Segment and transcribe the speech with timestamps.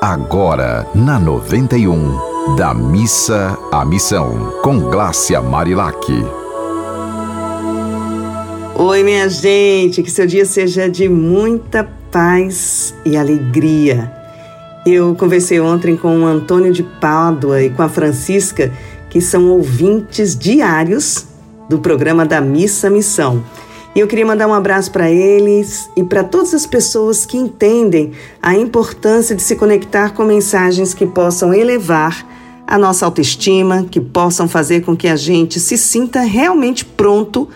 [0.00, 5.98] Agora, na 91, da missa à missão, com Glácia Marilac.
[8.76, 11.82] Oi, minha gente, que seu dia seja de muita
[12.12, 14.12] paz e alegria.
[14.86, 18.72] Eu conversei ontem com o Antônio de Pádua e com a Francisca,
[19.10, 21.26] que são ouvintes diários
[21.68, 23.42] do programa da Missa Missão.
[23.98, 28.12] E eu queria mandar um abraço para eles e para todas as pessoas que entendem
[28.40, 32.24] a importância de se conectar com mensagens que possam elevar
[32.64, 37.48] a nossa autoestima, que possam fazer com que a gente se sinta realmente pronto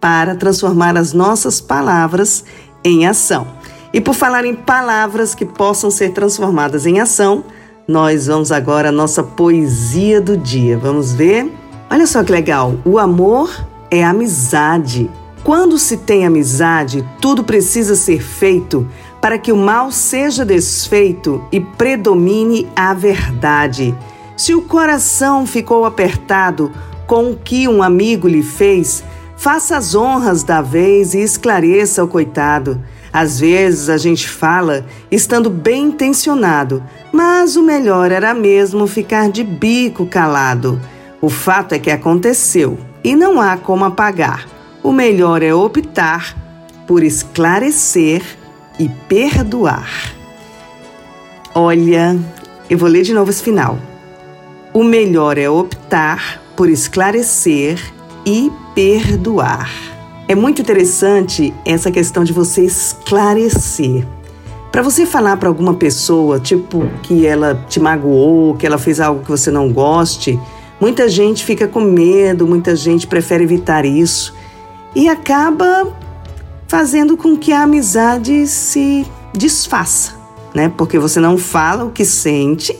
[0.00, 2.46] para transformar as nossas palavras
[2.82, 3.46] em ação.
[3.92, 7.44] E por falar em palavras que possam ser transformadas em ação,
[7.86, 10.78] nós vamos agora à nossa poesia do dia.
[10.78, 11.52] Vamos ver?
[11.90, 12.76] Olha só que legal.
[12.86, 13.54] O amor
[13.90, 15.10] é amizade.
[15.42, 18.86] Quando se tem amizade, tudo precisa ser feito
[19.22, 23.94] para que o mal seja desfeito e predomine a verdade.
[24.36, 26.70] Se o coração ficou apertado
[27.06, 29.02] com o que um amigo lhe fez,
[29.36, 32.80] faça as honras da vez e esclareça o coitado.
[33.10, 39.42] Às vezes a gente fala estando bem intencionado, mas o melhor era mesmo ficar de
[39.42, 40.78] bico calado.
[41.20, 46.36] O fato é que aconteceu e não há como apagar o melhor é optar
[46.86, 48.22] por esclarecer
[48.78, 50.14] e perdoar.
[51.54, 52.18] Olha,
[52.68, 53.78] eu vou ler de novo esse final.
[54.72, 57.78] O melhor é optar por esclarecer
[58.24, 59.70] e perdoar.
[60.26, 64.06] É muito interessante essa questão de você esclarecer.
[64.72, 69.22] Para você falar para alguma pessoa, tipo, que ela te magoou, que ela fez algo
[69.24, 70.38] que você não goste,
[70.80, 74.32] muita gente fica com medo, muita gente prefere evitar isso
[74.94, 75.92] e acaba
[76.66, 80.12] fazendo com que a amizade se desfaça,
[80.54, 80.72] né?
[80.76, 82.76] Porque você não fala o que sente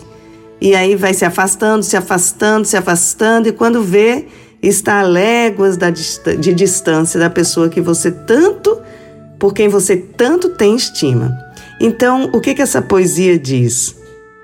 [0.61, 4.27] e aí vai se afastando, se afastando, se afastando e quando vê
[4.63, 5.79] está a léguas
[6.39, 8.79] de distância da pessoa que você tanto,
[9.39, 11.37] por quem você tanto tem estima.
[11.81, 13.97] Então, o que que essa poesia diz?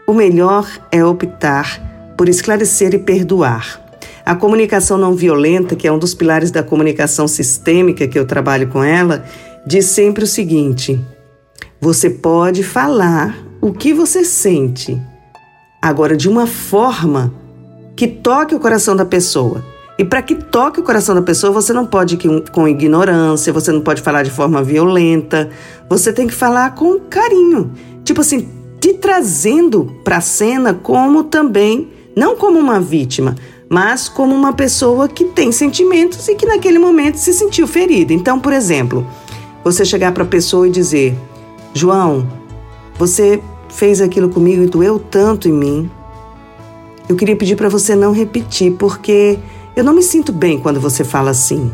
[0.07, 3.86] O melhor é optar por esclarecer e perdoar.
[4.27, 8.67] A comunicação não violenta, que é um dos pilares da comunicação sistêmica que eu trabalho
[8.67, 9.25] com ela,
[9.65, 11.01] diz sempre o seguinte:
[11.81, 15.01] você pode falar o que você sente,
[15.81, 17.33] agora de uma forma
[17.95, 19.65] que toque o coração da pessoa.
[19.97, 23.71] E para que toque o coração da pessoa, você não pode ir com ignorância, você
[23.71, 25.51] não pode falar de forma violenta,
[25.89, 27.71] você tem que falar com carinho.
[28.05, 28.49] Tipo assim,
[28.81, 33.37] te trazendo para a cena como também, não como uma vítima,
[33.69, 38.13] mas como uma pessoa que tem sentimentos e que naquele momento se sentiu ferida.
[38.13, 39.07] Então, por exemplo,
[39.65, 41.17] você chegar para a pessoa e dizer:
[41.75, 42.27] João,
[42.99, 45.91] você fez aquilo comigo e doeu tanto em mim.
[47.09, 49.39] Eu queria pedir para você não repetir, porque
[49.75, 51.73] eu não me sinto bem quando você fala assim.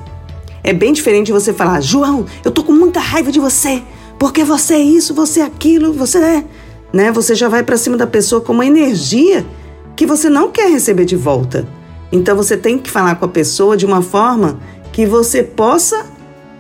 [0.65, 3.83] É bem diferente você falar: João, eu tô com muita raiva de você,
[4.19, 6.45] porque você é isso, você é aquilo, você é.
[6.93, 7.11] Né?
[7.13, 9.47] Você já vai para cima da pessoa com uma energia
[9.97, 11.67] que você não quer receber de volta.
[12.13, 14.59] Então você tem que falar com a pessoa de uma forma
[14.93, 16.05] que você possa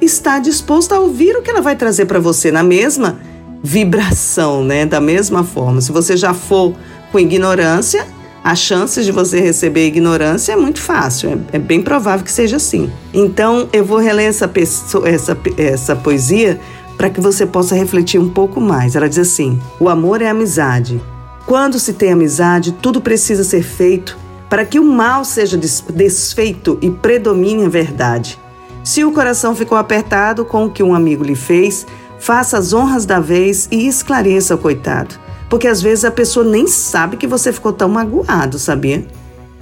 [0.01, 3.21] estar disposto a ouvir o que ela vai trazer para você na mesma
[3.63, 4.87] vibração, né?
[4.87, 5.81] Da mesma forma.
[5.81, 6.75] Se você já for
[7.13, 8.07] com ignorância,
[8.43, 12.57] as chances de você receber ignorância é muito fácil, é, é bem provável que seja
[12.57, 12.91] assim.
[13.15, 16.59] Então eu vou reler essa, pessoa, essa, essa poesia
[16.97, 18.97] para que você possa refletir um pouco mais.
[18.97, 21.01] Ela diz assim: O amor é amizade.
[21.47, 24.17] Quando se tem amizade, tudo precisa ser feito
[24.53, 28.39] para que o mal seja desfeito e predomine a verdade.
[28.85, 31.87] Se o coração ficou apertado com o que um amigo lhe fez,
[32.19, 35.15] faça as honras da vez e esclareça o coitado.
[35.49, 39.07] Porque às vezes a pessoa nem sabe que você ficou tão magoado, sabia?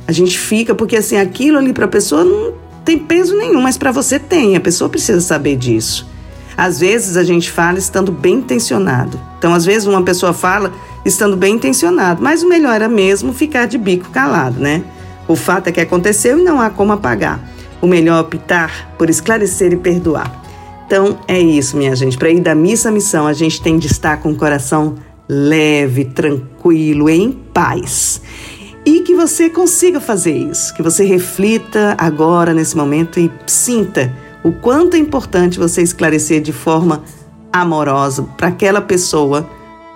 [0.08, 3.78] A gente fica porque assim, aquilo ali para a pessoa não tem peso nenhum, mas
[3.78, 6.09] para você tem, a pessoa precisa saber disso.
[6.60, 9.18] Às vezes a gente fala estando bem intencionado.
[9.38, 10.70] Então, às vezes uma pessoa fala
[11.06, 12.22] estando bem intencionado.
[12.22, 14.84] Mas o melhor era mesmo ficar de bico calado, né?
[15.26, 17.40] O fato é que aconteceu e não há como apagar.
[17.80, 20.30] O melhor é optar por esclarecer e perdoar.
[20.86, 22.18] Então é isso, minha gente.
[22.18, 24.96] Para ir da missa à missão, a gente tem de estar com o coração
[25.26, 28.20] leve, tranquilo, em paz.
[28.84, 34.12] E que você consiga fazer isso, que você reflita agora, nesse momento, e sinta
[34.42, 37.02] o quanto é importante você esclarecer de forma
[37.52, 39.48] amorosa para aquela pessoa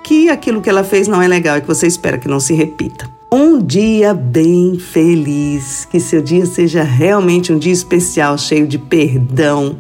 [0.03, 2.53] que aquilo que ela fez não é legal e que você espera que não se
[2.53, 3.09] repita.
[3.33, 9.77] Um dia bem feliz, que seu dia seja realmente um dia especial, cheio de perdão,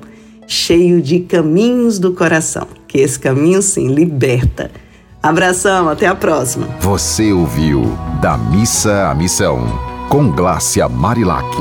[0.47, 2.67] cheio de caminhos do coração.
[2.89, 4.71] Que esse caminho sim liberta.
[5.23, 6.67] Abração, até a próxima.
[6.81, 7.83] Você ouviu
[8.21, 9.67] Da Missa à Missão,
[10.09, 11.57] com Glácia Marilac.